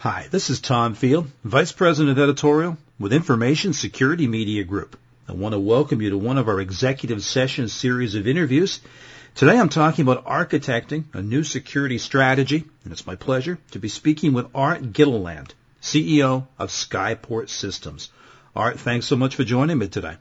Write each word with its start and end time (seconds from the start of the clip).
Hi, 0.00 0.28
this 0.30 0.48
is 0.48 0.60
Tom 0.60 0.94
Field, 0.94 1.30
Vice 1.44 1.72
President 1.72 2.16
of 2.16 2.22
Editorial 2.22 2.78
with 2.98 3.12
Information 3.12 3.74
Security 3.74 4.26
Media 4.26 4.64
Group. 4.64 4.98
I 5.28 5.34
want 5.34 5.52
to 5.52 5.58
welcome 5.58 6.00
you 6.00 6.08
to 6.08 6.16
one 6.16 6.38
of 6.38 6.48
our 6.48 6.58
executive 6.58 7.22
session 7.22 7.68
series 7.68 8.14
of 8.14 8.26
interviews. 8.26 8.80
Today 9.34 9.58
I'm 9.58 9.68
talking 9.68 10.08
about 10.08 10.24
architecting 10.24 11.04
a 11.12 11.20
new 11.20 11.44
security 11.44 11.98
strategy, 11.98 12.64
and 12.82 12.94
it's 12.94 13.06
my 13.06 13.14
pleasure 13.14 13.58
to 13.72 13.78
be 13.78 13.90
speaking 13.90 14.32
with 14.32 14.46
Art 14.54 14.94
Gilliland, 14.94 15.52
CEO 15.82 16.46
of 16.58 16.70
Skyport 16.70 17.50
Systems. 17.50 18.08
Art, 18.56 18.80
thanks 18.80 19.04
so 19.04 19.16
much 19.16 19.36
for 19.36 19.44
joining 19.44 19.76
me 19.76 19.88
today. 19.88 20.16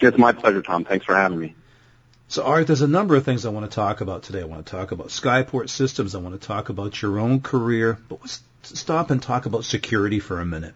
It's 0.00 0.16
my 0.16 0.32
pleasure, 0.32 0.62
Tom. 0.62 0.86
Thanks 0.86 1.04
for 1.04 1.14
having 1.14 1.38
me. 1.38 1.54
So, 2.28 2.44
Art, 2.44 2.66
there's 2.66 2.80
a 2.80 2.88
number 2.88 3.14
of 3.14 3.26
things 3.26 3.44
I 3.44 3.50
want 3.50 3.70
to 3.70 3.74
talk 3.74 4.00
about 4.00 4.22
today. 4.22 4.40
I 4.40 4.46
want 4.46 4.64
to 4.64 4.72
talk 4.72 4.90
about 4.90 5.08
Skyport 5.08 5.68
Systems. 5.68 6.14
I 6.14 6.18
want 6.18 6.40
to 6.40 6.46
talk 6.46 6.70
about 6.70 7.02
your 7.02 7.18
own 7.18 7.42
career, 7.42 7.98
but 8.08 8.20
let's 8.22 8.40
stop 8.74 9.10
and 9.10 9.22
talk 9.22 9.46
about 9.46 9.64
security 9.64 10.20
for 10.20 10.40
a 10.40 10.46
minute. 10.46 10.74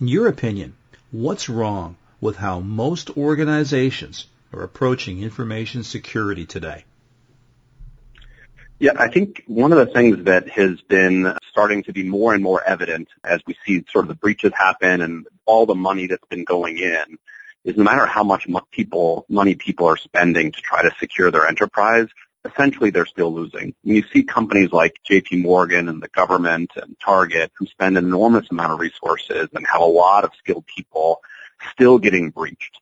In 0.00 0.08
your 0.08 0.28
opinion, 0.28 0.74
what's 1.10 1.48
wrong 1.48 1.96
with 2.20 2.36
how 2.36 2.60
most 2.60 3.16
organizations 3.16 4.26
are 4.52 4.62
approaching 4.62 5.22
information 5.22 5.82
security 5.82 6.46
today? 6.46 6.84
Yeah, 8.78 8.92
I 8.98 9.08
think 9.08 9.44
one 9.46 9.72
of 9.72 9.78
the 9.78 9.92
things 9.92 10.24
that 10.24 10.48
has 10.48 10.80
been 10.80 11.36
starting 11.48 11.84
to 11.84 11.92
be 11.92 12.02
more 12.02 12.34
and 12.34 12.42
more 12.42 12.62
evident 12.62 13.08
as 13.22 13.40
we 13.46 13.56
see 13.64 13.84
sort 13.90 14.04
of 14.04 14.08
the 14.08 14.16
breaches 14.16 14.52
happen 14.54 15.00
and 15.00 15.26
all 15.46 15.66
the 15.66 15.74
money 15.74 16.08
that's 16.08 16.26
been 16.26 16.44
going 16.44 16.78
in 16.78 17.18
is 17.64 17.76
no 17.76 17.84
matter 17.84 18.06
how 18.06 18.24
much 18.24 18.46
people, 18.72 19.24
money 19.28 19.54
people 19.54 19.86
are 19.86 19.96
spending 19.96 20.50
to 20.50 20.60
try 20.60 20.82
to 20.82 20.90
secure 20.98 21.30
their 21.30 21.46
enterprise, 21.46 22.08
essentially 22.44 22.90
they're 22.90 23.06
still 23.06 23.32
losing. 23.32 23.74
When 23.82 23.96
you 23.96 24.04
see 24.12 24.22
companies 24.22 24.72
like 24.72 24.96
JP 25.08 25.42
Morgan 25.42 25.88
and 25.88 26.02
the 26.02 26.08
government 26.08 26.72
and 26.76 26.96
Target 27.04 27.52
who 27.56 27.66
spend 27.66 27.96
an 27.96 28.04
enormous 28.04 28.50
amount 28.50 28.72
of 28.72 28.80
resources 28.80 29.48
and 29.54 29.66
have 29.66 29.80
a 29.80 29.86
lot 29.86 30.24
of 30.24 30.32
skilled 30.38 30.66
people 30.66 31.20
still 31.72 31.98
getting 31.98 32.30
breached, 32.30 32.80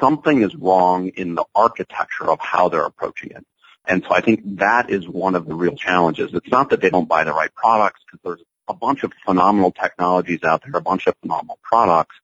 something 0.00 0.42
is 0.42 0.54
wrong 0.54 1.08
in 1.08 1.34
the 1.34 1.44
architecture 1.54 2.30
of 2.30 2.40
how 2.40 2.68
they're 2.68 2.84
approaching 2.84 3.30
it. 3.30 3.46
And 3.86 4.04
so 4.04 4.14
I 4.14 4.20
think 4.20 4.40
that 4.58 4.90
is 4.90 5.08
one 5.08 5.34
of 5.34 5.46
the 5.46 5.54
real 5.54 5.74
challenges. 5.74 6.34
It's 6.34 6.50
not 6.50 6.70
that 6.70 6.80
they 6.80 6.90
don't 6.90 7.08
buy 7.08 7.24
the 7.24 7.32
right 7.32 7.54
products 7.54 8.00
because 8.04 8.20
there's 8.22 8.46
a 8.68 8.74
bunch 8.74 9.02
of 9.02 9.12
phenomenal 9.24 9.72
technologies 9.72 10.44
out 10.44 10.62
there, 10.62 10.76
a 10.76 10.82
bunch 10.82 11.06
of 11.06 11.14
phenomenal 11.22 11.58
products, 11.62 12.14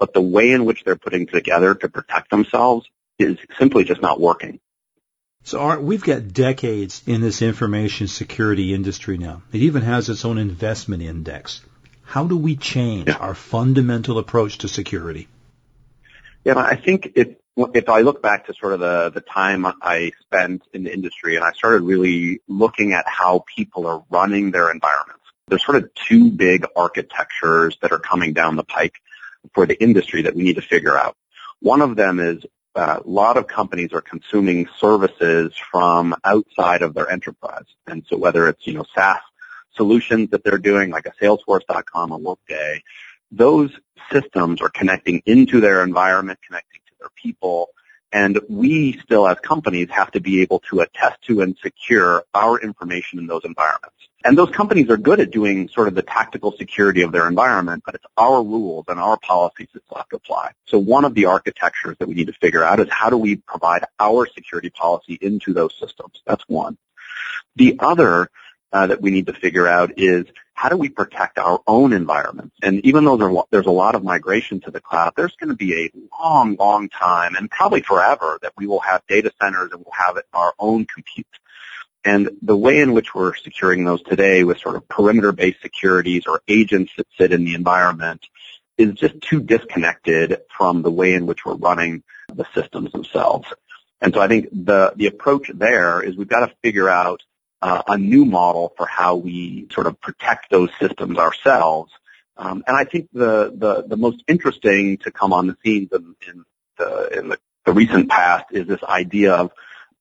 but 0.00 0.12
the 0.14 0.20
way 0.20 0.50
in 0.50 0.64
which 0.64 0.82
they're 0.82 0.96
putting 0.96 1.26
together 1.26 1.76
to 1.76 1.88
protect 1.88 2.30
themselves 2.30 2.88
is 3.20 3.38
simply 3.56 3.84
just 3.84 4.02
not 4.02 4.20
working. 4.20 4.58
So 5.44 5.58
Art, 5.58 5.82
we've 5.82 6.02
got 6.02 6.32
decades 6.32 7.02
in 7.06 7.20
this 7.20 7.42
information 7.42 8.06
security 8.06 8.72
industry 8.72 9.18
now. 9.18 9.42
It 9.52 9.62
even 9.62 9.82
has 9.82 10.08
its 10.08 10.24
own 10.24 10.38
investment 10.38 11.02
index. 11.02 11.62
How 12.02 12.26
do 12.26 12.36
we 12.36 12.56
change 12.56 13.08
yeah. 13.08 13.16
our 13.16 13.34
fundamental 13.34 14.18
approach 14.18 14.58
to 14.58 14.68
security? 14.68 15.28
Yeah, 16.44 16.58
I 16.58 16.76
think 16.76 17.12
if 17.16 17.36
if 17.56 17.88
I 17.88 18.00
look 18.00 18.22
back 18.22 18.46
to 18.46 18.54
sort 18.54 18.72
of 18.72 18.80
the 18.80 19.10
the 19.10 19.20
time 19.20 19.66
I 19.66 20.12
spent 20.20 20.62
in 20.72 20.84
the 20.84 20.92
industry, 20.92 21.36
and 21.36 21.44
I 21.44 21.52
started 21.52 21.82
really 21.82 22.40
looking 22.46 22.92
at 22.92 23.04
how 23.06 23.44
people 23.56 23.86
are 23.86 24.04
running 24.10 24.50
their 24.50 24.70
environments, 24.70 25.24
there's 25.48 25.64
sort 25.64 25.82
of 25.82 25.92
two 25.94 26.30
big 26.30 26.66
architectures 26.76 27.76
that 27.82 27.92
are 27.92 27.98
coming 27.98 28.32
down 28.32 28.56
the 28.56 28.64
pike 28.64 28.94
for 29.54 29.66
the 29.66 29.80
industry 29.82 30.22
that 30.22 30.34
we 30.36 30.44
need 30.44 30.56
to 30.56 30.62
figure 30.62 30.96
out. 30.96 31.16
One 31.60 31.80
of 31.80 31.96
them 31.96 32.20
is 32.20 32.44
Uh, 32.74 33.00
a 33.04 33.08
lot 33.08 33.36
of 33.36 33.46
companies 33.46 33.92
are 33.92 34.00
consuming 34.00 34.66
services 34.78 35.54
from 35.70 36.14
outside 36.24 36.82
of 36.82 36.94
their 36.94 37.10
enterprise. 37.10 37.66
And 37.86 38.04
so 38.08 38.16
whether 38.16 38.48
it's, 38.48 38.66
you 38.66 38.74
know, 38.74 38.84
SaaS 38.94 39.20
solutions 39.74 40.30
that 40.30 40.42
they're 40.44 40.58
doing 40.58 40.90
like 40.90 41.06
a 41.06 41.12
Salesforce.com, 41.22 42.12
a 42.12 42.18
Workday, 42.18 42.82
those 43.30 43.70
systems 44.10 44.60
are 44.60 44.68
connecting 44.68 45.22
into 45.26 45.60
their 45.60 45.82
environment, 45.82 46.38
connecting 46.46 46.80
to 46.86 46.92
their 47.00 47.10
people, 47.16 47.70
and 48.12 48.38
we 48.48 48.98
still 49.02 49.26
as 49.26 49.38
companies 49.40 49.88
have 49.90 50.10
to 50.12 50.20
be 50.20 50.42
able 50.42 50.60
to 50.70 50.80
attest 50.80 51.22
to 51.22 51.40
and 51.40 51.56
secure 51.62 52.24
our 52.34 52.60
information 52.60 53.18
in 53.18 53.26
those 53.26 53.44
environments. 53.44 53.96
And 54.24 54.38
those 54.38 54.50
companies 54.50 54.88
are 54.90 54.96
good 54.96 55.20
at 55.20 55.30
doing 55.30 55.68
sort 55.68 55.88
of 55.88 55.94
the 55.94 56.02
tactical 56.02 56.52
security 56.52 57.02
of 57.02 57.12
their 57.12 57.26
environment, 57.26 57.82
but 57.84 57.94
it's 57.96 58.04
our 58.16 58.42
rules 58.42 58.84
and 58.88 59.00
our 59.00 59.16
policies 59.18 59.68
that 59.74 59.82
have 59.96 60.08
to 60.10 60.16
apply. 60.16 60.52
So 60.66 60.78
one 60.78 61.04
of 61.04 61.14
the 61.14 61.26
architectures 61.26 61.96
that 61.98 62.08
we 62.08 62.14
need 62.14 62.28
to 62.28 62.32
figure 62.32 62.62
out 62.62 62.80
is 62.80 62.86
how 62.90 63.10
do 63.10 63.16
we 63.16 63.36
provide 63.36 63.84
our 63.98 64.26
security 64.26 64.70
policy 64.70 65.18
into 65.20 65.52
those 65.52 65.74
systems? 65.78 66.22
That's 66.26 66.44
one. 66.48 66.78
The 67.56 67.76
other 67.80 68.30
uh, 68.72 68.86
that 68.86 69.02
we 69.02 69.10
need 69.10 69.26
to 69.26 69.34
figure 69.34 69.66
out 69.66 69.92
is 69.98 70.26
how 70.54 70.68
do 70.68 70.76
we 70.76 70.88
protect 70.88 71.38
our 71.38 71.60
own 71.66 71.92
environments? 71.92 72.54
And 72.62 72.84
even 72.86 73.04
though 73.04 73.44
there's 73.50 73.66
a 73.66 73.70
lot 73.70 73.94
of 73.94 74.04
migration 74.04 74.60
to 74.60 74.70
the 74.70 74.80
cloud, 74.80 75.12
there's 75.16 75.34
going 75.36 75.50
to 75.50 75.56
be 75.56 75.86
a 75.86 75.90
long, 76.20 76.56
long 76.58 76.88
time 76.88 77.34
and 77.34 77.50
probably 77.50 77.82
forever 77.82 78.38
that 78.42 78.52
we 78.56 78.66
will 78.66 78.80
have 78.80 79.02
data 79.08 79.32
centers 79.42 79.72
and 79.72 79.80
we'll 79.84 79.92
have 79.92 80.18
our 80.32 80.54
own 80.58 80.86
compute. 80.86 81.26
And 82.04 82.30
the 82.42 82.56
way 82.56 82.80
in 82.80 82.92
which 82.92 83.14
we're 83.14 83.34
securing 83.36 83.84
those 83.84 84.02
today 84.02 84.42
with 84.42 84.58
sort 84.58 84.76
of 84.76 84.88
perimeter-based 84.88 85.62
securities 85.62 86.24
or 86.26 86.42
agents 86.48 86.92
that 86.96 87.06
sit 87.16 87.32
in 87.32 87.44
the 87.44 87.54
environment 87.54 88.26
is 88.76 88.94
just 88.94 89.20
too 89.20 89.40
disconnected 89.40 90.38
from 90.56 90.82
the 90.82 90.90
way 90.90 91.14
in 91.14 91.26
which 91.26 91.44
we're 91.44 91.54
running 91.54 92.02
the 92.34 92.46
systems 92.54 92.90
themselves. 92.90 93.46
And 94.00 94.12
so 94.12 94.20
I 94.20 94.26
think 94.26 94.48
the, 94.52 94.92
the 94.96 95.06
approach 95.06 95.50
there 95.54 96.02
is 96.02 96.16
we've 96.16 96.28
got 96.28 96.46
to 96.46 96.54
figure 96.62 96.88
out 96.88 97.22
uh, 97.60 97.82
a 97.86 97.96
new 97.96 98.24
model 98.24 98.72
for 98.76 98.86
how 98.86 99.14
we 99.14 99.68
sort 99.72 99.86
of 99.86 100.00
protect 100.00 100.50
those 100.50 100.70
systems 100.80 101.18
ourselves. 101.18 101.92
Um, 102.36 102.64
and 102.66 102.76
I 102.76 102.84
think 102.84 103.08
the, 103.12 103.52
the, 103.54 103.84
the 103.86 103.96
most 103.96 104.24
interesting 104.26 104.96
to 104.98 105.12
come 105.12 105.32
on 105.32 105.46
the 105.46 105.56
scenes 105.64 105.90
in, 105.92 106.16
in, 106.26 106.44
the, 106.78 107.18
in 107.18 107.28
the, 107.28 107.38
the 107.64 107.72
recent 107.72 108.08
past 108.08 108.46
is 108.50 108.66
this 108.66 108.82
idea 108.82 109.34
of 109.34 109.52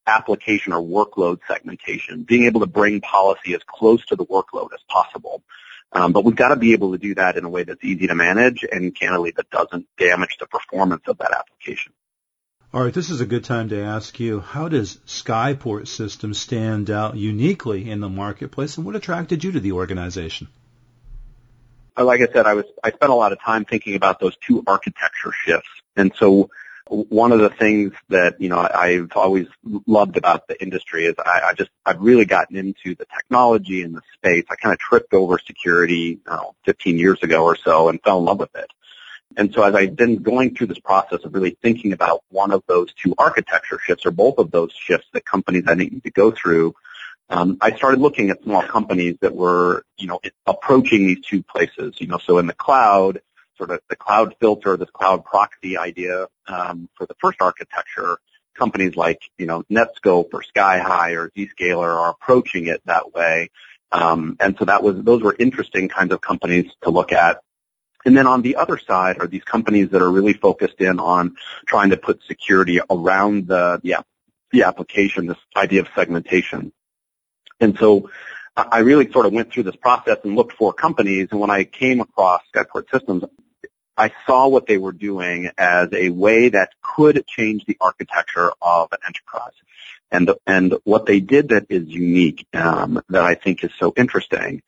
application 0.08 0.74
or 0.74 0.82
workload 0.82 1.40
segmentation, 1.48 2.24
being 2.24 2.46
able 2.46 2.62
to 2.62 2.66
bring 2.66 3.02
policy 3.02 3.54
as 3.54 3.62
close 3.66 4.06
to 4.08 4.16
the 4.16 4.26
workload 4.26 4.70
as 4.74 4.82
possible. 4.88 5.44
Um, 5.94 6.14
but 6.14 6.24
we've 6.24 6.36
got 6.36 6.50
to 6.50 6.56
be 6.56 6.74
able 6.74 6.94
to 6.94 6.98
do 6.98 7.16
that 7.16 7.38
in 7.38 7.44
a 7.44 7.50
way 7.50 7.64
that's 7.64 7.84
easy 7.84 8.08
to 8.08 8.16
manage 8.16 8.66
and 8.70 8.96
candidly 8.96 9.34
that 9.36 9.50
doesn't 9.50 9.88
damage 9.98 10.38
the 10.40 10.48
performance 10.48 11.04
of 11.08 11.18
that 11.18 11.32
application. 11.32 11.94
All 12.74 12.82
right, 12.82 12.94
this 12.94 13.10
is 13.10 13.20
a 13.20 13.26
good 13.26 13.44
time 13.44 13.68
to 13.70 13.82
ask 13.82 14.18
you, 14.18 14.40
how 14.40 14.70
does 14.70 14.96
Skyport 15.06 15.90
Systems 15.90 16.40
stand 16.40 16.90
out 16.90 17.18
uniquely 17.18 17.90
in 17.90 18.00
the 18.00 18.08
marketplace 18.08 18.78
and 18.78 18.86
what 18.86 18.96
attracted 18.96 19.44
you 19.44 19.52
to 19.52 19.60
the 19.60 19.74
organization? 19.74 20.48
Like 21.98 22.22
I 22.22 22.32
said, 22.32 22.46
I 22.46 22.54
was 22.54 22.66
I 22.82 22.92
spent 22.92 23.12
a 23.12 23.16
lot 23.16 23.34
of 23.34 23.42
time 23.42 23.66
thinking 23.66 23.96
about 23.96 24.22
those 24.22 24.38
two 24.38 24.64
architecture 24.66 25.34
shifts. 25.46 25.70
And 25.98 26.14
so 26.16 26.50
one 26.92 27.32
of 27.32 27.40
the 27.40 27.50
things 27.50 27.94
that, 28.10 28.42
you 28.42 28.50
know, 28.50 28.60
I've 28.60 29.14
always 29.16 29.48
loved 29.88 30.18
about 30.18 30.48
the 30.50 30.62
industry 30.62 31.06
is 31.06 31.16
I, 31.18 31.42
I 31.46 31.54
just, 31.54 31.70
I've 31.86 32.02
really 32.02 32.26
gotten 32.26 32.58
into 32.58 32.96
the 32.96 33.06
technology 33.06 33.82
and 33.82 33.96
the 33.96 34.02
space. 34.14 34.44
I 34.50 34.56
kind 34.56 34.74
of 34.74 34.80
tripped 34.80 35.14
over 35.14 35.40
security, 35.40 36.20
know, 36.28 36.54
15 36.66 36.98
years 36.98 37.24
ago 37.24 37.46
or 37.46 37.56
so 37.56 37.88
and 37.88 38.02
fell 38.04 38.20
in 38.20 38.26
love 38.26 38.40
with 38.40 38.54
it. 38.56 38.70
And 39.38 39.54
so 39.54 39.64
as 39.64 39.74
I've 39.74 39.96
been 39.96 40.18
going 40.18 40.54
through 40.54 40.68
this 40.68 40.80
process 40.80 41.24
of 41.24 41.34
really 41.34 41.58
thinking 41.62 41.94
about 41.94 42.24
one 42.30 42.52
of 42.52 42.62
those 42.68 42.94
two 42.94 43.16
architecture 43.18 43.80
shifts 43.82 44.06
or 44.06 44.12
both 44.12 44.38
of 44.38 44.52
those 44.52 44.74
shifts 44.74 45.08
that 45.14 45.26
companies 45.26 45.64
I 45.68 45.76
think 45.76 45.94
need 45.94 46.04
to 46.04 46.12
go 46.12 46.32
through, 46.32 46.76
um, 47.30 47.58
I 47.62 47.74
started 47.78 48.02
looking 48.02 48.32
at 48.32 48.44
small 48.44 48.64
companies 48.64 49.16
that 49.22 49.34
were, 49.34 49.86
you 49.98 50.08
know, 50.08 50.20
approaching 50.46 51.08
these 51.08 51.22
two 51.22 51.42
places. 51.42 51.96
You 52.00 52.08
know, 52.08 52.18
so 52.18 52.40
in 52.40 52.48
the 52.48 52.54
cloud, 52.54 53.22
sort 53.56 53.72
of 53.72 53.80
the 53.90 53.96
cloud 53.96 54.36
filter, 54.42 54.76
this 54.76 54.90
cloud 54.90 55.24
proxy 55.24 55.78
idea 55.78 56.28
um, 56.52 56.90
for 56.96 57.06
the 57.06 57.16
first 57.22 57.42
architecture, 57.42 58.18
companies 58.58 58.96
like, 58.96 59.22
you 59.38 59.46
know, 59.46 59.64
Netskope 59.72 60.34
or 60.34 60.44
SkyHigh 60.56 61.16
or 61.18 61.32
Zscaler 61.32 61.96
are 61.96 62.12
approaching 62.12 62.68
it 62.68 62.82
that 62.86 63.14
way. 63.14 63.50
Um, 63.92 64.38
and 64.40 64.56
so 64.58 64.66
that 64.66 64.84
was, 64.84 65.04
those 65.04 65.22
were 65.22 65.36
interesting 65.38 65.90
kinds 65.90 66.14
of 66.14 66.22
companies 66.22 66.72
to 66.84 66.90
look 66.90 67.12
at. 67.12 67.42
And 68.06 68.18
then 68.18 68.28
on 68.28 68.42
the 68.42 68.56
other 68.56 68.78
side 68.78 69.20
are 69.20 69.28
these 69.28 69.44
companies 69.44 69.90
that 69.90 70.02
are 70.02 70.12
really 70.12 70.34
focused 70.34 70.80
in 70.80 71.00
on 71.00 71.36
trying 71.68 71.92
to 71.92 71.98
put 71.98 72.22
security 72.24 72.80
around 72.90 73.48
the, 73.48 73.80
the, 73.84 74.04
the 74.52 74.64
application, 74.64 75.28
this 75.28 75.38
idea 75.56 75.82
of 75.82 75.88
segmentation. 75.96 76.72
And 77.60 77.78
so 77.78 78.10
I 78.56 78.80
really 78.80 79.10
sort 79.12 79.26
of 79.26 79.34
went 79.34 79.54
through 79.54 79.64
this 79.64 79.76
process 79.76 80.18
and 80.24 80.36
looked 80.36 80.54
for 80.54 80.74
companies. 80.74 81.28
And 81.32 81.40
when 81.40 81.52
I 81.52 81.64
came 81.64 82.02
across 82.02 82.42
Skyport 82.54 82.90
Systems, 82.92 83.24
I 83.98 84.12
saw 84.26 84.48
what 84.48 84.68
they 84.68 84.78
were 84.78 84.92
doing 84.92 85.50
as 85.58 85.90
a 85.94 86.10
way 86.10 86.50
that 86.50 86.70
could 86.82 87.26
change 87.28 87.66
the 87.66 87.78
architecture 87.82 88.52
of 88.62 88.92
an 88.92 89.00
enterprise. 89.06 89.54
And, 90.12 90.32
and 90.46 90.76
what 90.84 91.06
they 91.06 91.20
did 91.20 91.50
that 91.50 91.68
is 91.70 91.88
unique, 91.88 92.48
um, 92.54 93.02
that 93.10 93.24
I 93.24 93.36
think 93.36 93.64
is 93.64 93.72
so 93.80 93.94
interesting, 93.96 94.62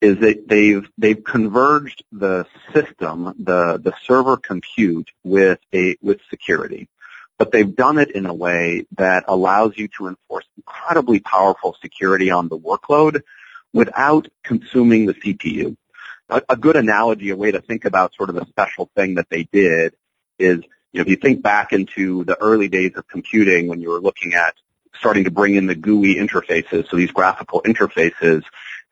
is 0.00 0.18
that 0.20 0.48
they've 0.48 0.88
they've 0.96 1.22
converged 1.22 2.04
the 2.10 2.46
system, 2.72 3.34
the 3.38 3.78
the 3.82 3.92
server 4.04 4.36
compute 4.36 5.10
with 5.22 5.58
a 5.74 5.96
with 6.00 6.20
security, 6.30 6.88
but 7.38 7.52
they've 7.52 7.74
done 7.74 7.98
it 7.98 8.10
in 8.10 8.26
a 8.26 8.34
way 8.34 8.86
that 8.96 9.24
allows 9.28 9.76
you 9.76 9.88
to 9.98 10.08
enforce 10.08 10.46
incredibly 10.56 11.20
powerful 11.20 11.76
security 11.82 12.30
on 12.30 12.48
the 12.48 12.58
workload 12.58 13.22
without 13.72 14.28
consuming 14.42 15.06
the 15.06 15.14
CPU. 15.14 15.76
A, 16.30 16.42
a 16.50 16.56
good 16.56 16.76
analogy, 16.76 17.30
a 17.30 17.36
way 17.36 17.50
to 17.50 17.60
think 17.60 17.84
about 17.84 18.14
sort 18.14 18.30
of 18.30 18.36
the 18.36 18.46
special 18.46 18.90
thing 18.94 19.16
that 19.16 19.28
they 19.30 19.44
did 19.44 19.94
is, 20.38 20.60
you 20.92 20.98
know, 20.98 21.02
if 21.02 21.08
you 21.08 21.16
think 21.16 21.42
back 21.42 21.72
into 21.72 22.24
the 22.24 22.40
early 22.40 22.68
days 22.68 22.92
of 22.96 23.06
computing 23.08 23.68
when 23.68 23.80
you 23.80 23.90
were 23.90 24.00
looking 24.00 24.34
at 24.34 24.54
starting 24.98 25.24
to 25.24 25.30
bring 25.30 25.54
in 25.54 25.66
the 25.66 25.74
GUI 25.74 26.16
interfaces, 26.16 26.88
so 26.88 26.96
these 26.96 27.10
graphical 27.12 27.62
interfaces, 27.62 28.42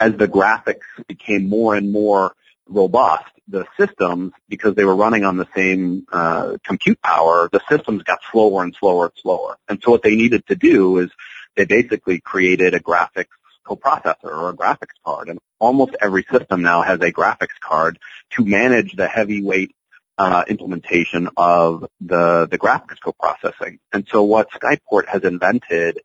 as 0.00 0.16
the 0.16 0.28
graphics 0.28 0.86
became 1.06 1.48
more 1.48 1.74
and 1.74 1.90
more 1.90 2.34
robust, 2.68 3.24
the 3.48 3.66
systems, 3.78 4.32
because 4.48 4.74
they 4.74 4.84
were 4.84 4.94
running 4.94 5.24
on 5.24 5.36
the 5.36 5.48
same 5.56 6.06
uh, 6.12 6.56
compute 6.64 7.00
power, 7.02 7.48
the 7.50 7.60
systems 7.68 8.02
got 8.02 8.18
slower 8.30 8.62
and 8.62 8.76
slower 8.78 9.06
and 9.06 9.14
slower. 9.20 9.56
And 9.68 9.82
so 9.82 9.90
what 9.90 10.02
they 10.02 10.14
needed 10.14 10.46
to 10.48 10.54
do 10.54 10.98
is 10.98 11.10
they 11.56 11.64
basically 11.64 12.20
created 12.20 12.74
a 12.74 12.80
graphics 12.80 13.26
coprocessor 13.68 14.30
or 14.40 14.50
a 14.50 14.56
graphics 14.62 14.98
card. 15.04 15.28
And 15.28 15.38
almost 15.58 15.92
every 16.00 16.24
system 16.32 16.62
now 16.62 16.80
has 16.82 17.00
a 17.00 17.12
graphics 17.12 17.58
card 17.60 17.98
to 18.34 18.44
manage 18.44 18.90
the 18.96 19.08
heavyweight 19.08 19.72
uh, 20.18 20.44
implementation 20.48 21.28
of 21.36 21.86
the, 22.00 22.48
the 22.50 22.58
graphics 22.58 22.98
coprocessing. 23.04 23.78
And 23.92 24.06
so 24.10 24.24
what 24.24 24.50
Skyport 24.50 25.06
has 25.06 25.22
invented 25.22 26.00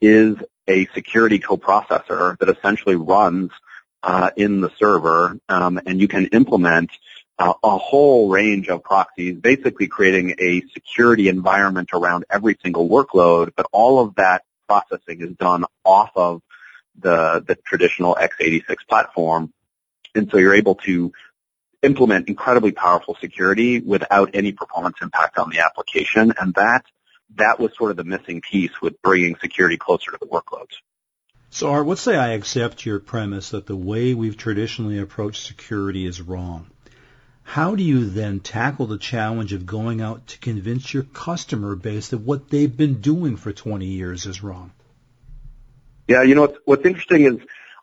is 0.00 0.36
a 0.66 0.86
security 0.94 1.38
coprocessor 1.38 2.38
that 2.38 2.48
essentially 2.48 2.96
runs 2.96 3.50
uh, 4.02 4.30
in 4.36 4.60
the 4.60 4.70
server, 4.78 5.38
um, 5.48 5.80
and 5.84 6.00
you 6.00 6.08
can 6.08 6.26
implement 6.28 6.90
uh, 7.38 7.52
a 7.62 7.78
whole 7.78 8.28
range 8.28 8.68
of 8.68 8.82
proxies, 8.82 9.36
basically 9.36 9.86
creating 9.86 10.34
a 10.38 10.62
security 10.72 11.28
environment 11.28 11.90
around 11.92 12.24
every 12.30 12.56
single 12.62 12.88
workload, 12.88 13.52
but 13.56 13.66
all 13.72 14.00
of 14.00 14.14
that 14.16 14.42
processing 14.68 15.20
is 15.20 15.32
done 15.36 15.64
off 15.84 16.10
of 16.14 16.42
the, 16.98 17.44
the 17.46 17.56
traditional 17.56 18.14
x86 18.14 18.76
platform. 18.88 19.52
And 20.14 20.30
so 20.30 20.38
you're 20.38 20.54
able 20.54 20.76
to 20.86 21.12
implement 21.82 22.28
incredibly 22.28 22.72
powerful 22.72 23.16
security 23.20 23.80
without 23.80 24.30
any 24.34 24.52
performance 24.52 24.96
impact 25.00 25.38
on 25.38 25.50
the 25.50 25.60
application. 25.60 26.32
And 26.40 26.54
that, 26.54 26.84
that 27.36 27.60
was 27.60 27.72
sort 27.76 27.90
of 27.90 27.96
the 27.96 28.04
missing 28.04 28.40
piece 28.40 28.80
with 28.82 29.00
bringing 29.02 29.36
security 29.40 29.76
closer 29.76 30.10
to 30.10 30.18
the 30.20 30.26
workloads. 30.26 30.76
So 31.50 31.70
Art, 31.70 31.86
let's 31.86 32.02
say 32.02 32.16
I 32.16 32.32
accept 32.32 32.84
your 32.84 33.00
premise 33.00 33.50
that 33.50 33.66
the 33.66 33.76
way 33.76 34.12
we've 34.12 34.36
traditionally 34.36 34.98
approached 34.98 35.46
security 35.46 36.04
is 36.04 36.20
wrong. 36.20 36.70
How 37.42 37.74
do 37.74 37.82
you 37.82 38.04
then 38.04 38.40
tackle 38.40 38.86
the 38.86 38.98
challenge 38.98 39.54
of 39.54 39.64
going 39.64 40.02
out 40.02 40.26
to 40.26 40.38
convince 40.38 40.92
your 40.92 41.04
customer 41.04 41.74
base 41.74 42.08
that 42.08 42.18
what 42.18 42.50
they've 42.50 42.76
been 42.76 43.00
doing 43.00 43.36
for 43.36 43.52
20 43.52 43.86
years 43.86 44.26
is 44.26 44.42
wrong? 44.42 44.72
Yeah, 46.08 46.22
you 46.22 46.34
know 46.34 46.40
what's, 46.42 46.58
what's 46.64 46.86
interesting 46.86 47.24
is 47.24 47.38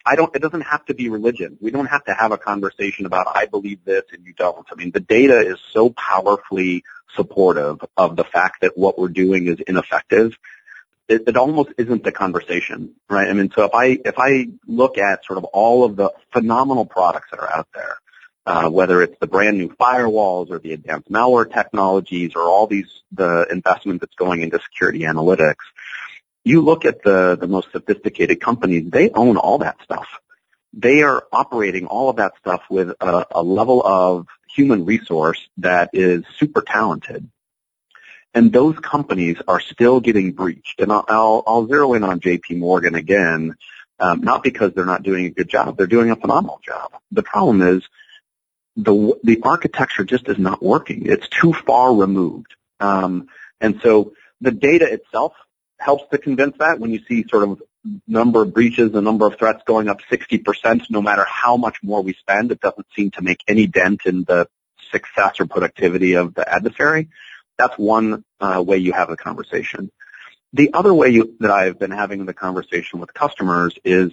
I 0.05 0.15
don't. 0.15 0.35
It 0.35 0.41
doesn't 0.41 0.61
have 0.61 0.83
to 0.85 0.95
be 0.95 1.09
religion. 1.09 1.57
We 1.61 1.71
don't 1.71 1.85
have 1.85 2.03
to 2.05 2.13
have 2.13 2.31
a 2.31 2.37
conversation 2.37 3.05
about 3.05 3.27
I 3.33 3.45
believe 3.45 3.85
this 3.85 4.03
and 4.11 4.25
you 4.25 4.33
don't. 4.33 4.65
I 4.71 4.75
mean, 4.75 4.91
the 4.91 4.99
data 4.99 5.39
is 5.39 5.59
so 5.71 5.91
powerfully 5.91 6.83
supportive 7.15 7.79
of 7.95 8.15
the 8.15 8.23
fact 8.23 8.61
that 8.61 8.77
what 8.77 8.99
we're 8.99 9.09
doing 9.09 9.47
is 9.47 9.59
ineffective. 9.67 10.37
It, 11.07 11.23
it 11.27 11.37
almost 11.37 11.69
isn't 11.77 12.03
the 12.03 12.11
conversation, 12.11 12.95
right? 13.09 13.29
I 13.29 13.33
mean, 13.33 13.51
so 13.55 13.63
if 13.63 13.75
I 13.75 13.99
if 14.03 14.15
I 14.17 14.47
look 14.67 14.97
at 14.97 15.23
sort 15.23 15.37
of 15.37 15.43
all 15.45 15.83
of 15.83 15.95
the 15.95 16.11
phenomenal 16.33 16.85
products 16.85 17.27
that 17.29 17.39
are 17.39 17.51
out 17.51 17.67
there, 17.75 17.97
uh, 18.47 18.69
whether 18.69 19.03
it's 19.03 19.17
the 19.19 19.27
brand 19.27 19.57
new 19.57 19.69
firewalls 19.69 20.49
or 20.49 20.57
the 20.57 20.73
advanced 20.73 21.11
malware 21.11 21.51
technologies 21.51 22.31
or 22.35 22.43
all 22.43 22.65
these 22.65 23.03
the 23.11 23.45
investment 23.51 24.01
that's 24.01 24.15
going 24.15 24.41
into 24.41 24.59
security 24.59 25.01
analytics, 25.01 25.65
you 26.45 26.61
look 26.61 26.85
at 26.85 27.03
the, 27.03 27.35
the 27.39 27.47
most 27.47 27.71
sophisticated 27.71 28.39
companies, 28.39 28.89
they 28.89 29.09
own 29.09 29.35
all 29.35 29.57
that 29.57 29.77
stuff. 29.83 30.07
They 30.71 31.01
are 31.01 31.23
operating 31.31 31.87
all 31.87 32.09
of 32.09 32.17
that 32.17 32.33
stuff 32.37 32.61
with 32.69 32.89
a, 33.01 33.25
a 33.31 33.41
level 33.41 33.81
of 33.83 34.27
human 34.55 34.85
resource 34.85 35.39
that 35.57 35.89
is 35.93 36.23
super 36.37 36.61
talented. 36.61 37.29
And 38.33 38.53
those 38.53 38.77
companies 38.77 39.37
are 39.47 39.59
still 39.59 39.99
getting 40.01 40.33
breached. 40.33 40.79
And 40.79 40.91
I'll, 40.91 41.05
I'll, 41.07 41.43
I'll 41.47 41.67
zero 41.67 41.93
in 41.93 42.03
on 42.03 42.19
JP 42.19 42.57
Morgan 42.57 42.93
again, 42.93 43.55
um, 43.99 44.21
not 44.21 44.43
because 44.43 44.73
they're 44.73 44.85
not 44.85 45.03
doing 45.03 45.25
a 45.25 45.29
good 45.31 45.49
job. 45.49 45.77
They're 45.77 45.87
doing 45.87 46.11
a 46.11 46.15
phenomenal 46.15 46.61
job. 46.63 46.91
The 47.11 47.23
problem 47.23 47.61
is 47.61 47.83
the, 48.75 49.17
the 49.23 49.39
architecture 49.41 50.03
just 50.03 50.27
is 50.27 50.37
not 50.37 50.61
working. 50.61 51.07
It's 51.07 51.27
too 51.29 51.53
far 51.53 51.95
removed. 51.95 52.53
Um, 52.79 53.29
and 53.61 53.79
so 53.81 54.13
the 54.41 54.51
data 54.51 54.91
itself 54.91 55.33
helps 55.85 56.09
to 56.09 56.17
convince 56.17 56.57
that 56.57 56.79
when 56.79 56.91
you 56.91 56.99
see 57.07 57.23
sort 57.29 57.43
of 57.43 57.61
number 58.07 58.41
of 58.41 58.53
breaches, 58.53 58.91
the 58.91 59.01
number 59.01 59.27
of 59.27 59.37
threats 59.37 59.61
going 59.65 59.87
up 59.87 60.01
60%, 60.11 60.89
no 60.89 61.01
matter 61.01 61.23
how 61.23 61.57
much 61.57 61.77
more 61.83 62.01
we 62.01 62.13
spend, 62.13 62.51
it 62.51 62.59
doesn't 62.59 62.87
seem 62.95 63.11
to 63.11 63.21
make 63.21 63.41
any 63.47 63.67
dent 63.67 64.01
in 64.05 64.23
the 64.23 64.47
success 64.91 65.39
or 65.39 65.45
productivity 65.45 66.13
of 66.13 66.33
the 66.33 66.51
adversary. 66.51 67.09
That's 67.57 67.77
one 67.77 68.25
uh, 68.39 68.63
way 68.65 68.77
you 68.77 68.93
have 68.93 69.11
a 69.11 69.15
conversation. 69.15 69.91
The 70.53 70.73
other 70.73 70.93
way 70.93 71.09
you, 71.09 71.35
that 71.41 71.51
I've 71.51 71.77
been 71.77 71.91
having 71.91 72.25
the 72.25 72.33
conversation 72.33 72.99
with 72.99 73.13
customers 73.13 73.77
is 73.83 74.11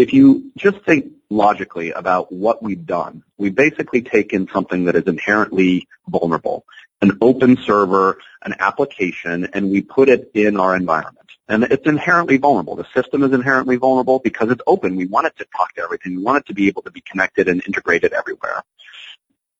if 0.00 0.14
you 0.14 0.50
just 0.56 0.78
think 0.82 1.12
logically 1.28 1.92
about 1.92 2.32
what 2.32 2.62
we've 2.62 2.86
done, 2.86 3.22
we've 3.36 3.54
basically 3.54 4.00
taken 4.00 4.48
something 4.52 4.86
that 4.86 4.96
is 4.96 5.04
inherently 5.06 5.88
vulnerable 6.08 6.64
an 7.02 7.16
open 7.22 7.56
server, 7.56 8.18
an 8.42 8.54
application, 8.58 9.48
and 9.54 9.70
we 9.70 9.80
put 9.80 10.10
it 10.10 10.30
in 10.34 10.60
our 10.60 10.76
environment. 10.76 11.30
And 11.48 11.64
it's 11.64 11.86
inherently 11.86 12.36
vulnerable. 12.36 12.76
The 12.76 12.86
system 12.94 13.22
is 13.22 13.32
inherently 13.32 13.76
vulnerable 13.76 14.18
because 14.18 14.50
it's 14.50 14.60
open. 14.66 14.96
We 14.96 15.06
want 15.06 15.26
it 15.26 15.36
to 15.38 15.46
talk 15.56 15.74
to 15.76 15.82
everything. 15.82 16.16
We 16.16 16.22
want 16.22 16.38
it 16.38 16.46
to 16.48 16.54
be 16.54 16.68
able 16.68 16.82
to 16.82 16.90
be 16.90 17.00
connected 17.00 17.48
and 17.48 17.62
integrated 17.66 18.12
everywhere. 18.12 18.62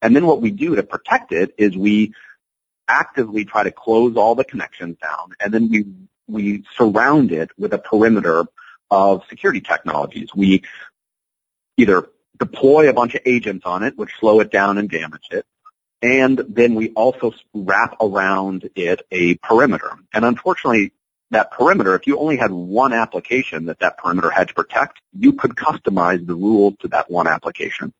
And 0.03 0.15
then 0.15 0.27
what 0.27 0.43
we 0.43 0.51
do 0.51 0.77
to 0.77 0.83
protect 0.83 1.33
it 1.33 1.55
is 1.57 1.75
we 1.75 2.13
actively 2.87 3.47
try 3.47 3.63
to 3.63 3.71
close 3.71 4.17
all 4.17 4.35
the 4.35 4.45
connections 4.45 4.99
down, 4.99 5.33
and 5.41 5.53
then 5.53 5.71
we 5.71 5.87
we 6.29 6.65
surround 6.77 7.33
it 7.33 7.51
with 7.59 7.73
a 7.73 7.79
perimeter 7.79 8.45
of 8.91 9.23
security 9.29 9.61
technologies. 9.61 10.31
We 10.35 10.63
either 11.77 12.09
deploy 12.39 12.89
a 12.89 12.93
bunch 12.93 13.15
of 13.15 13.23
agents 13.25 13.65
on 13.67 13.83
it, 13.83 13.97
which 13.97 14.11
slow 14.19 14.41
it 14.41 14.51
down 14.51 14.79
and 14.79 14.89
damage 14.89 15.29
it, 15.31 15.47
and 16.03 16.39
then 16.49 16.75
we 16.75 16.91
also 16.91 17.33
wrap 17.53 17.97
around 18.01 18.71
it 18.75 19.03
a 19.11 19.35
perimeter. 19.37 19.91
And 20.13 20.25
unfortunately, 20.25 20.93
that 21.31 21.53
perimeter, 21.53 21.95
if 21.95 22.07
you 22.07 22.19
only 22.19 22.37
had 22.37 22.51
one 22.51 22.93
application 22.93 23.67
that 23.67 23.81
that 23.81 23.99
perimeter 23.99 24.31
had 24.31 24.49
to 24.49 24.55
protect, 24.55 25.01
you 25.17 25.35
could 25.35 25.53
customize 25.53 26.27
the 26.27 26.35
rules 26.35 26.75
to 26.81 26.89
that 26.89 27.11
one 27.11 27.29
application. 27.29 27.93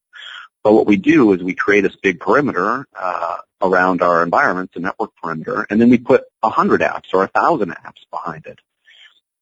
But 0.63 0.73
what 0.73 0.87
we 0.87 0.97
do 0.97 1.33
is 1.33 1.43
we 1.43 1.55
create 1.55 1.83
this 1.83 1.97
big 1.97 2.21
perimeter 2.21 2.87
uh, 2.95 3.39
around 3.63 4.03
our 4.03 4.23
environment, 4.23 4.73
the 4.75 4.81
network 4.81 5.15
perimeter, 5.17 5.67
and 5.71 5.81
then 5.81 5.91
we 5.91 5.99
put 5.99 6.25
a 6.43 6.51
hundred 6.51 6.81
apps 6.81 7.15
or 7.15 7.25
a 7.25 7.29
thousand 7.29 7.71
apps 7.71 8.05
behind 8.11 8.47
it. 8.47 8.59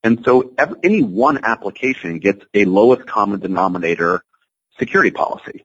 And 0.04 0.22
so 0.24 0.54
any 0.82 1.02
one 1.02 1.44
application 1.44 2.18
gets 2.18 2.44
a 2.54 2.64
lowest 2.64 3.06
common 3.06 3.40
denominator 3.40 4.22
security 4.78 5.10
policy. 5.10 5.64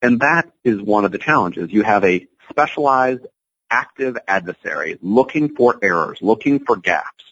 And 0.00 0.20
that 0.20 0.50
is 0.64 0.80
one 0.80 1.04
of 1.04 1.12
the 1.12 1.18
challenges. 1.18 1.72
You 1.72 1.82
have 1.82 2.04
a 2.04 2.26
specialized 2.50 3.26
active 3.70 4.16
adversary 4.26 4.98
looking 5.00 5.54
for 5.54 5.78
errors, 5.82 6.18
looking 6.20 6.64
for 6.64 6.76
gaps. 6.76 7.24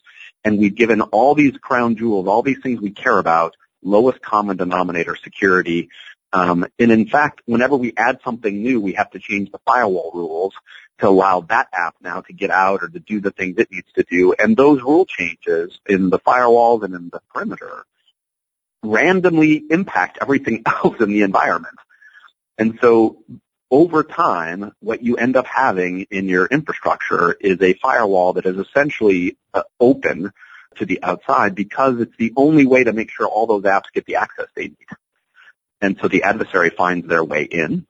And 0.45 0.59
we've 0.59 0.75
given 0.75 1.01
all 1.03 1.35
these 1.35 1.57
crown 1.59 1.97
jewels, 1.97 2.27
all 2.27 2.43
these 2.43 2.61
things 2.63 2.81
we 2.81 2.91
care 2.91 3.19
about, 3.19 3.57
lowest 3.83 4.23
common 4.23 4.57
denominator 4.57 5.17
security. 5.17 5.91
Um, 6.33 6.67
and 6.79 6.93
in 6.93 7.09
fact, 7.09 7.43
whenever 7.45 7.77
we 7.77 7.93
add 7.97 8.21
something 8.25 8.63
new, 8.63 8.81
we 8.81 8.93
have 8.93 9.11
to 9.11 9.19
change 9.19 9.51
the 9.51 9.61
firewall 9.67 10.13
rules 10.15 10.55
to 11.01 11.09
allow 11.09 11.41
that 11.43 11.69
app 11.73 11.97
now 12.01 12.21
to 12.23 12.33
get 12.33 12.51
out 12.51 12.83
or 12.83 12.89
to 12.89 13.01
do 13.01 13.21
the 13.21 13.31
things 13.31 13.57
it 13.59 13.71
needs 13.71 13.91
to 13.95 14.05
do. 14.09 14.35
And 14.39 14.57
those 14.57 14.83
rule 14.83 15.07
changes 15.07 15.79
in 15.87 16.11
the 16.11 16.19
firewalls 16.19 16.85
and 16.85 16.95
in 16.95 17.11
the 17.11 17.21
perimeter 17.33 17.85
randomly 18.83 19.63
impact 19.71 20.19
everything 20.21 20.63
else 20.67 20.97
in 21.01 21.11
the 21.11 21.23
environment. 21.23 21.77
And 22.59 22.79
so 22.81 23.23
over 23.71 24.03
time, 24.03 24.73
what 24.81 25.03
you 25.03 25.17
end 25.17 25.37
up 25.37 25.47
having 25.47 26.07
in 26.11 26.29
your 26.29 26.47
infrastructure 26.47 27.33
is 27.33 27.61
a 27.63 27.75
firewall 27.75 28.35
that 28.35 28.47
is 28.47 28.59
essentially 28.59 29.37
uh, 29.55 29.63
open 29.79 30.33
to 30.77 30.87
the 30.87 31.03
outside 31.03 31.55
because 31.55 32.01
it's 32.01 32.17
the 32.19 32.33
only 32.37 32.67
way 32.67 32.85
to 32.85 32.93
make 32.93 33.11
sure 33.11 33.27
all 33.27 33.47
those 33.47 33.63
apps 33.63 33.93
get 33.95 34.07
the 34.07 34.17
access 34.17 34.47
they 34.55 34.65
need. 34.65 34.77
And 35.81 35.99
so 36.01 36.09
the 36.09 36.25
adversary 36.25 36.71
finds 36.71 37.07
their 37.07 37.25
way 37.25 37.45
in. 37.45 37.87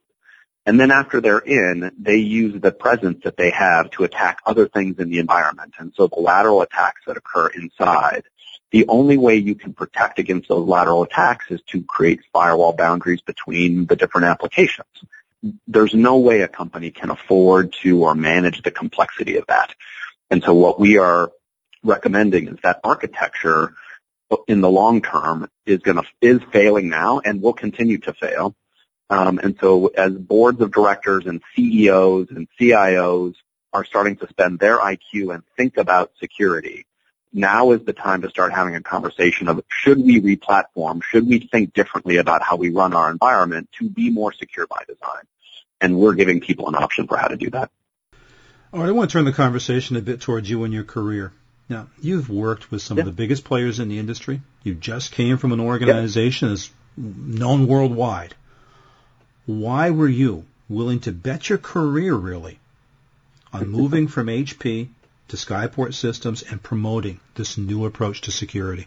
And 0.67 0.79
then 0.79 0.91
after 0.91 1.21
they're 1.21 1.39
in, 1.39 1.91
they 1.99 2.17
use 2.17 2.61
the 2.61 2.71
presence 2.71 3.25
that 3.25 3.37
they 3.37 3.51
have 3.51 3.91
to 3.93 4.05
attack 4.05 4.39
other 4.45 4.69
things 4.69 4.99
in 4.99 5.11
the 5.11 5.19
environment. 5.19 5.75
And 5.79 5.93
so 5.97 6.07
the 6.07 6.21
lateral 6.21 6.63
attacks 6.63 7.03
that 7.07 7.17
occur 7.17 7.49
inside 7.49 8.25
the 8.71 8.87
only 8.89 9.19
way 9.19 9.37
you 9.37 9.55
can 9.55 9.73
protect 9.73 10.19
against 10.19 10.49
those 10.49 10.67
lateral 10.67 11.03
attacks 11.03 11.47
is 11.51 11.61
to 11.69 11.83
create 11.83 12.21
firewall 12.33 12.73
boundaries 12.73 13.21
between 13.21 13.87
the 13.87 13.97
different 13.97 14.27
applications. 14.27 14.87
There's 15.67 15.95
no 15.95 16.19
way 16.19 16.43
a 16.43 16.49
company 16.49 16.91
can 16.91 17.11
afford 17.11 17.73
to 17.83 18.05
or 18.05 18.15
manage 18.15 18.63
the 18.63 18.71
complexity 18.71 19.39
of 19.39 19.47
that. 19.47 19.75
And 20.31 20.43
so 20.45 20.55
what 20.55 20.79
we 20.79 20.99
are 20.99 21.33
recommending 21.83 22.49
is 22.49 22.59
that 22.63 22.81
architecture 22.85 23.75
in 24.47 24.61
the 24.61 24.71
long 24.71 25.03
term 25.03 25.51
is 25.67 25.81
going 25.81 25.97
to 25.97 26.05
is 26.21 26.41
failing 26.53 26.89
now 26.89 27.21
and 27.25 27.43
will 27.43 27.55
continue 27.55 27.99
to 27.99 28.13
fail. 28.13 28.55
Um, 29.11 29.41
and 29.43 29.59
so, 29.61 29.89
as 29.89 30.13
boards 30.13 30.61
of 30.61 30.73
directors 30.73 31.27
and 31.27 31.43
CEOs 31.57 32.29
and 32.31 32.47
CIOs 32.59 33.35
are 33.73 33.85
starting 33.85 34.17
to 34.17 34.29
spend 34.29 34.61
their 34.61 34.79
IQ 34.79 35.35
and 35.35 35.43
think 35.57 35.77
about 35.77 36.13
security, 36.21 36.87
now 37.33 37.73
is 37.73 37.85
the 37.85 37.93
time 37.93 38.23
to 38.23 38.31
start 38.31 38.53
having 38.53 38.77
a 38.77 38.81
conversation 38.81 39.49
of 39.49 39.63
should 39.69 39.99
we 39.99 40.21
replatform? 40.21 41.03
Should 41.03 41.27
we 41.27 41.41
think 41.41 41.75
differently 41.75 42.19
about 42.19 42.43
how 42.43 42.57
we 42.57 42.71
run 42.71 42.95
our 42.95 43.11
environment 43.11 43.69
to 43.79 43.89
be 43.89 44.11
more 44.11 44.33
secure 44.33 44.69
by 44.69 44.85
design? 44.87 45.25
And 45.81 45.97
we're 45.99 46.15
giving 46.15 46.41
people 46.41 46.69
an 46.69 46.77
option 46.77 47.09
for 47.09 47.17
how 47.17 47.29
to 47.29 47.37
do 47.37 47.51
that. 47.51 47.71
All 48.73 48.81
right, 48.81 48.89
I 48.89 48.93
want 48.93 49.11
to 49.11 49.13
turn 49.15 49.25
the 49.25 49.33
conversation 49.33 49.97
a 49.97 50.01
bit 50.01 50.21
towards 50.21 50.49
you 50.49 50.63
and 50.63 50.73
your 50.73 50.85
career. 50.85 51.33
Now, 51.69 51.89
you've 52.01 52.31
worked 52.31 52.71
with 52.71 52.83
some 52.83 52.99
yeah. 52.99 53.03
of 53.03 53.07
the 53.07 53.13
biggest 53.13 53.45
players 53.45 53.81
in 53.81 53.89
the 53.89 53.99
industry. 53.99 54.43
You 54.63 54.75
just 54.75 55.13
came 55.13 55.39
from 55.39 55.53
an 55.53 55.61
organization 55.61 56.49
yeah. 56.49 56.55
that's 56.55 56.71
known 56.97 57.67
worldwide. 57.67 58.35
Why 59.47 59.91
were 59.91 60.09
you 60.09 60.45
willing 60.69 61.01
to 61.01 61.13
bet 61.13 61.49
your 61.49 61.59
career, 61.59 62.15
really, 62.15 62.59
on 63.53 63.69
moving 63.69 64.07
from 64.09 64.29
HP 64.29 64.89
to 65.29 65.37
Skyport 65.37 65.95
Systems 65.95 66.43
and 66.43 66.63
promoting 66.63 67.21
this 67.35 67.59
new 67.59 67.85
approach 67.85 68.21
to 68.23 68.31
security? 68.31 68.87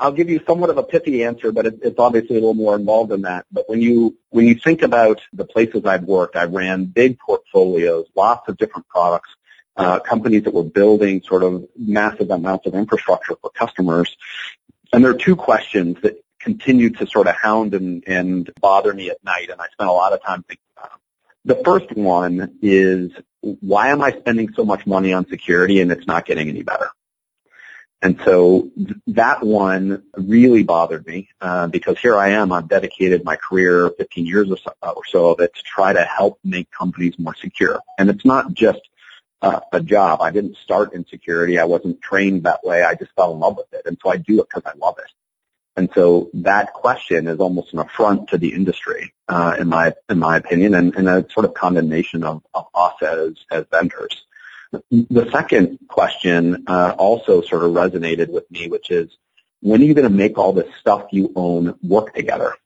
I'll 0.00 0.12
give 0.12 0.30
you 0.30 0.40
somewhat 0.46 0.70
of 0.70 0.78
a 0.78 0.82
pithy 0.82 1.24
answer, 1.24 1.50
but 1.50 1.66
it, 1.66 1.78
it's 1.82 1.98
obviously 1.98 2.36
a 2.36 2.40
little 2.40 2.54
more 2.54 2.76
involved 2.76 3.10
than 3.10 3.22
that. 3.22 3.46
But 3.50 3.68
when 3.68 3.82
you 3.82 4.16
when 4.30 4.46
you 4.46 4.54
think 4.54 4.82
about 4.82 5.20
the 5.32 5.44
places 5.44 5.84
I've 5.84 6.04
worked, 6.04 6.36
I 6.36 6.44
ran 6.44 6.84
big 6.84 7.18
portfolios, 7.18 8.06
lots 8.14 8.48
of 8.48 8.56
different 8.56 8.86
products, 8.88 9.30
uh, 9.76 9.98
companies 10.00 10.44
that 10.44 10.54
were 10.54 10.64
building 10.64 11.22
sort 11.22 11.42
of 11.42 11.66
massive 11.76 12.30
amounts 12.30 12.66
of 12.66 12.74
infrastructure 12.74 13.36
for 13.40 13.50
customers. 13.50 14.16
And 14.92 15.04
there 15.04 15.10
are 15.10 15.18
two 15.18 15.36
questions 15.36 15.98
that 16.02 16.22
continue 16.40 16.90
to 16.90 17.06
sort 17.06 17.26
of 17.26 17.34
hound 17.34 17.74
and, 17.74 18.04
and 18.06 18.50
bother 18.60 18.92
me 18.92 19.10
at 19.10 19.22
night, 19.24 19.50
and 19.50 19.60
I 19.60 19.66
spent 19.72 19.90
a 19.90 19.92
lot 19.92 20.12
of 20.12 20.22
time 20.22 20.42
thinking 20.42 20.64
about 20.76 20.90
them. 20.90 21.00
The 21.44 21.64
first 21.64 21.92
one 21.92 22.58
is 22.62 23.10
why 23.40 23.88
am 23.88 24.02
I 24.02 24.12
spending 24.12 24.52
so 24.54 24.64
much 24.64 24.86
money 24.86 25.12
on 25.12 25.26
security 25.28 25.80
and 25.80 25.90
it's 25.92 26.06
not 26.06 26.26
getting 26.26 26.48
any 26.48 26.62
better? 26.62 26.90
And 28.00 28.20
so 28.24 28.70
that 29.08 29.44
one 29.44 30.04
really 30.16 30.62
bothered 30.62 31.06
me 31.06 31.28
uh, 31.40 31.66
because 31.66 31.98
here 31.98 32.16
I 32.16 32.30
am. 32.30 32.52
I've 32.52 32.68
dedicated 32.68 33.24
my 33.24 33.36
career, 33.36 33.90
15 33.98 34.24
years 34.24 34.50
or 34.50 34.56
so, 34.56 34.72
or 34.82 35.04
so 35.06 35.30
of 35.30 35.40
it, 35.40 35.54
to 35.54 35.62
try 35.62 35.92
to 35.92 36.04
help 36.04 36.38
make 36.44 36.70
companies 36.70 37.18
more 37.18 37.34
secure. 37.34 37.80
And 37.98 38.08
it's 38.08 38.24
not 38.24 38.54
just 38.54 38.80
uh, 39.42 39.60
a 39.72 39.80
job. 39.80 40.20
I 40.20 40.30
didn't 40.30 40.56
start 40.58 40.94
in 40.94 41.06
security. 41.06 41.58
I 41.58 41.64
wasn't 41.64 42.00
trained 42.00 42.44
that 42.44 42.64
way. 42.64 42.82
I 42.82 42.94
just 42.94 43.12
fell 43.16 43.32
in 43.32 43.40
love 43.40 43.56
with 43.56 43.72
it, 43.72 43.82
and 43.86 43.98
so 44.02 44.10
I 44.10 44.16
do 44.16 44.40
it 44.40 44.48
because 44.52 44.70
I 44.70 44.76
love 44.76 44.98
it. 44.98 45.10
And 45.78 45.88
so 45.94 46.28
that 46.34 46.72
question 46.72 47.28
is 47.28 47.38
almost 47.38 47.72
an 47.72 47.78
affront 47.78 48.30
to 48.30 48.36
the 48.36 48.52
industry, 48.52 49.14
uh, 49.28 49.54
in 49.60 49.68
my 49.68 49.94
in 50.10 50.18
my 50.18 50.36
opinion, 50.36 50.74
and, 50.74 50.92
and 50.96 51.08
a 51.08 51.24
sort 51.30 51.46
of 51.46 51.54
condemnation 51.54 52.24
of, 52.24 52.42
of 52.52 52.66
us 52.74 53.00
as 53.00 53.34
as 53.48 53.64
vendors. 53.70 54.24
The 54.90 55.30
second 55.30 55.78
question 55.86 56.64
uh, 56.66 56.96
also 56.98 57.42
sort 57.42 57.62
of 57.62 57.70
resonated 57.70 58.28
with 58.28 58.50
me, 58.50 58.66
which 58.66 58.90
is 58.90 59.08
when 59.60 59.80
are 59.80 59.84
you 59.84 59.94
going 59.94 60.10
to 60.12 60.22
make 60.24 60.36
all 60.36 60.52
this 60.52 60.74
stuff 60.80 61.12
you 61.12 61.32
own 61.36 61.78
work 61.80 62.12
together? 62.12 62.56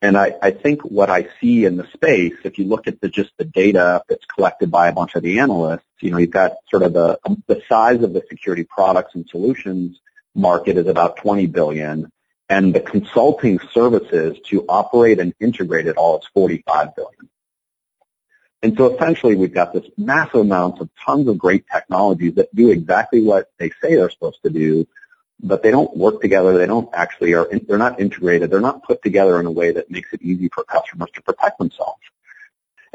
And 0.00 0.16
I, 0.16 0.36
I 0.40 0.52
think 0.52 0.86
what 0.86 1.10
I 1.10 1.28
see 1.38 1.66
in 1.66 1.76
the 1.76 1.86
space, 1.92 2.38
if 2.44 2.58
you 2.58 2.64
look 2.64 2.86
at 2.86 3.02
the, 3.02 3.10
just 3.10 3.32
the 3.36 3.44
data 3.44 4.02
that's 4.08 4.24
collected 4.24 4.70
by 4.70 4.88
a 4.88 4.92
bunch 4.92 5.16
of 5.16 5.22
the 5.22 5.40
analysts, 5.40 5.84
you 6.00 6.12
know, 6.12 6.18
you've 6.18 6.30
got 6.30 6.52
sort 6.70 6.82
of 6.82 6.94
the, 6.94 7.18
the 7.46 7.60
size 7.68 8.02
of 8.02 8.14
the 8.14 8.22
security 8.30 8.64
products 8.64 9.14
and 9.14 9.28
solutions 9.28 10.00
market 10.36 10.76
is 10.76 10.86
about 10.86 11.16
20 11.16 11.46
billion 11.46 12.12
and 12.48 12.74
the 12.74 12.80
consulting 12.80 13.58
services 13.72 14.38
to 14.46 14.64
operate 14.68 15.18
and 15.18 15.34
integrate 15.40 15.86
it 15.86 15.96
all 15.96 16.18
is 16.18 16.26
45 16.32 16.94
billion. 16.94 17.28
And 18.62 18.76
so 18.76 18.94
essentially 18.94 19.36
we've 19.36 19.52
got 19.52 19.72
this 19.72 19.84
massive 19.96 20.40
amounts 20.40 20.80
of 20.80 20.88
tons 21.04 21.28
of 21.28 21.38
great 21.38 21.66
technologies 21.70 22.34
that 22.36 22.54
do 22.54 22.70
exactly 22.70 23.22
what 23.22 23.50
they 23.58 23.70
say 23.82 23.96
they're 23.96 24.10
supposed 24.10 24.42
to 24.42 24.50
do, 24.50 24.86
but 25.40 25.62
they 25.62 25.70
don't 25.70 25.96
work 25.96 26.20
together. 26.20 26.56
They 26.56 26.66
don't 26.66 26.88
actually 26.92 27.34
are, 27.34 27.48
they're 27.66 27.78
not 27.78 28.00
integrated. 28.00 28.50
They're 28.50 28.60
not 28.60 28.84
put 28.84 29.02
together 29.02 29.38
in 29.38 29.46
a 29.46 29.50
way 29.50 29.72
that 29.72 29.90
makes 29.90 30.12
it 30.12 30.22
easy 30.22 30.48
for 30.48 30.64
customers 30.64 31.10
to 31.14 31.22
protect 31.22 31.58
themselves. 31.58 31.95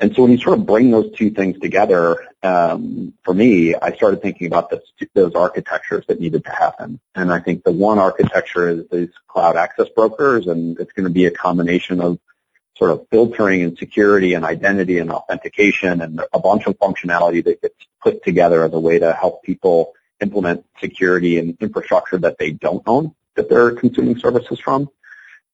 And 0.01 0.15
so 0.15 0.23
when 0.23 0.31
you 0.31 0.39
sort 0.39 0.57
of 0.57 0.65
bring 0.65 0.89
those 0.89 1.11
two 1.15 1.29
things 1.29 1.59
together, 1.59 2.27
um, 2.41 3.13
for 3.23 3.35
me, 3.35 3.75
I 3.75 3.93
started 3.93 4.23
thinking 4.23 4.47
about 4.47 4.71
this, 4.71 4.81
those 5.13 5.35
architectures 5.35 6.05
that 6.07 6.19
needed 6.19 6.43
to 6.45 6.51
happen. 6.51 6.99
And 7.13 7.31
I 7.31 7.39
think 7.39 7.63
the 7.63 7.71
one 7.71 7.99
architecture 7.99 8.67
is 8.67 8.85
these 8.91 9.11
cloud 9.27 9.57
access 9.57 9.89
brokers, 9.89 10.47
and 10.47 10.79
it's 10.79 10.91
going 10.93 11.07
to 11.07 11.13
be 11.13 11.27
a 11.27 11.31
combination 11.31 12.01
of 12.01 12.19
sort 12.77 12.89
of 12.89 13.05
filtering 13.11 13.61
and 13.61 13.77
security 13.77 14.33
and 14.33 14.43
identity 14.43 14.97
and 14.97 15.11
authentication 15.11 16.01
and 16.01 16.19
a 16.33 16.39
bunch 16.39 16.65
of 16.65 16.79
functionality 16.79 17.43
that 17.43 17.61
gets 17.61 17.75
put 18.01 18.23
together 18.23 18.63
as 18.63 18.73
a 18.73 18.79
way 18.79 18.97
to 18.97 19.13
help 19.13 19.43
people 19.43 19.93
implement 20.19 20.65
security 20.79 21.37
and 21.37 21.55
infrastructure 21.61 22.17
that 22.17 22.39
they 22.39 22.49
don't 22.49 22.81
own, 22.87 23.13
that 23.35 23.49
they're 23.49 23.75
consuming 23.75 24.17
services 24.17 24.59
from. 24.59 24.89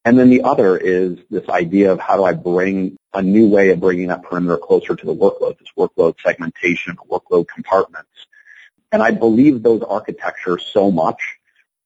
And 0.08 0.18
then 0.18 0.30
the 0.30 0.44
other 0.44 0.78
is 0.78 1.18
this 1.30 1.50
idea 1.50 1.92
of 1.92 2.00
how 2.00 2.16
do 2.16 2.24
I 2.24 2.32
bring 2.32 2.96
a 3.14 3.22
new 3.22 3.50
way 3.50 3.72
of 3.72 3.82
bringing 3.82 4.08
that 4.08 4.24
perimeter 4.24 4.56
closer 4.58 4.96
to 4.96 5.06
the 5.06 5.14
workload, 5.14 5.60
this 5.60 5.68
workload 5.78 6.16
segmentation, 6.24 6.96
workload 7.12 7.50
compartments. 7.50 8.08
And 8.94 9.04
I 9.04 9.12
believe 9.12 9.62
those 9.62 9.82
architectures 9.82 10.66
so 10.72 10.92
much 10.92 11.22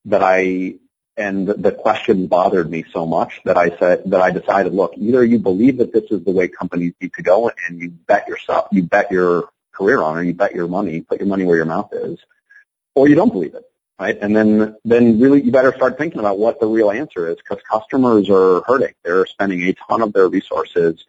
that 0.06 0.22
I 0.22 0.76
and 1.18 1.48
the 1.48 1.72
question 1.72 2.28
bothered 2.28 2.70
me 2.70 2.86
so 2.94 3.08
much 3.08 3.42
that 3.46 3.58
I 3.58 3.76
said 3.80 4.04
that 4.12 4.22
I 4.22 4.30
decided, 4.30 4.76
look, 4.76 4.94
either 4.98 5.26
you 5.26 5.40
believe 5.40 5.78
that 5.78 5.92
this 5.92 6.06
is 6.12 6.24
the 6.24 6.32
way 6.32 6.48
companies 6.48 6.94
need 7.02 7.14
to 7.16 7.24
go, 7.24 7.50
and 7.68 7.80
you 7.80 7.90
bet 7.90 8.28
yourself, 8.28 8.68
you 8.72 8.84
bet 8.84 9.12
your 9.12 9.50
career 9.72 10.00
on 10.00 10.20
it, 10.20 10.28
you 10.28 10.36
bet 10.36 10.54
your 10.54 10.68
money, 10.68 11.02
put 11.02 11.20
your 11.20 11.28
money 11.28 11.44
where 11.44 11.58
your 11.58 11.66
mouth 11.66 11.90
is, 11.92 12.20
or 12.94 13.10
you 13.10 13.16
don't 13.16 13.34
believe 13.34 13.56
it, 13.56 13.64
right? 14.02 14.18
And 14.20 14.36
then 14.36 14.76
then 14.84 15.20
really 15.20 15.42
you 15.44 15.52
better 15.52 15.74
start 15.76 15.98
thinking 15.98 16.20
about 16.20 16.40
what 16.40 16.60
the 16.60 16.68
real 16.68 16.92
answer 16.92 17.30
is 17.30 17.38
because 17.38 17.60
customers 17.70 18.30
are 18.30 18.62
hurting. 18.68 18.94
They're 19.04 19.26
spending 19.26 19.62
a 19.64 19.74
ton 19.74 20.02
of 20.02 20.14
their 20.14 20.28
resources 20.28 21.06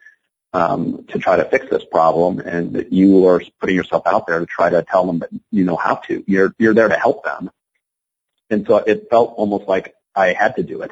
um, 0.53 1.05
to 1.09 1.19
try 1.19 1.35
to 1.37 1.45
fix 1.45 1.69
this 1.69 1.83
problem, 1.83 2.39
and 2.39 2.87
you 2.91 3.27
are 3.27 3.41
putting 3.59 3.75
yourself 3.75 4.03
out 4.05 4.27
there 4.27 4.39
to 4.39 4.45
try 4.45 4.69
to 4.69 4.83
tell 4.83 5.05
them 5.05 5.19
that 5.19 5.29
you 5.51 5.65
know 5.65 5.75
how 5.75 5.95
to. 6.07 6.23
You're 6.27 6.53
you're 6.59 6.75
there 6.75 6.89
to 6.89 6.97
help 6.97 7.25
them 7.25 7.49
and 8.53 8.65
so 8.67 8.77
it 8.77 9.09
felt 9.09 9.33
almost 9.35 9.67
like 9.67 9.95
I 10.15 10.33
had 10.33 10.55
to 10.57 10.63
do 10.63 10.83
it. 10.83 10.91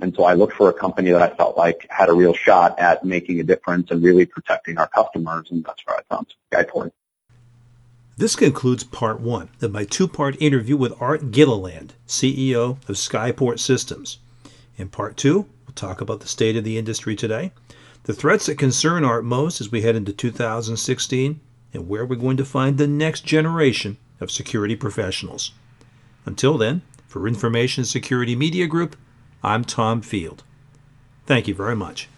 And 0.00 0.14
so 0.14 0.24
I 0.24 0.34
looked 0.34 0.54
for 0.54 0.68
a 0.68 0.72
company 0.72 1.12
that 1.12 1.22
I 1.22 1.34
felt 1.34 1.56
like 1.56 1.86
had 1.88 2.08
a 2.08 2.12
real 2.12 2.34
shot 2.34 2.78
at 2.78 3.04
making 3.04 3.40
a 3.40 3.44
difference 3.44 3.90
and 3.90 4.02
really 4.02 4.26
protecting 4.26 4.78
our 4.78 4.88
customers, 4.88 5.48
and 5.50 5.64
that's 5.64 5.84
where 5.86 5.96
I 5.96 6.02
found 6.14 6.26
Skyport. 6.52 6.92
This 8.18 8.34
concludes 8.34 8.82
part 8.82 9.20
one 9.20 9.48
of 9.62 9.70
my 9.70 9.84
two 9.84 10.08
part 10.08 10.36
interview 10.42 10.76
with 10.76 11.00
Art 11.00 11.30
Gilliland, 11.30 11.94
CEO 12.08 12.70
of 12.88 12.96
Skyport 12.96 13.60
Systems. 13.60 14.18
In 14.76 14.88
part 14.88 15.16
two, 15.16 15.46
we'll 15.64 15.74
talk 15.76 16.00
about 16.00 16.18
the 16.18 16.26
state 16.26 16.56
of 16.56 16.64
the 16.64 16.78
industry 16.78 17.14
today, 17.14 17.52
the 18.02 18.12
threats 18.12 18.46
that 18.46 18.58
concern 18.58 19.04
Art 19.04 19.24
most 19.24 19.60
as 19.60 19.70
we 19.70 19.82
head 19.82 19.94
into 19.94 20.12
2016, 20.12 21.38
and 21.72 21.88
where 21.88 22.04
we're 22.04 22.16
going 22.16 22.36
to 22.38 22.44
find 22.44 22.76
the 22.76 22.88
next 22.88 23.24
generation 23.24 23.98
of 24.20 24.32
security 24.32 24.74
professionals. 24.74 25.52
Until 26.26 26.58
then, 26.58 26.82
for 27.06 27.28
Information 27.28 27.84
Security 27.84 28.34
Media 28.34 28.66
Group, 28.66 28.96
I'm 29.44 29.64
Tom 29.64 30.02
Field. 30.02 30.42
Thank 31.26 31.46
you 31.46 31.54
very 31.54 31.76
much. 31.76 32.08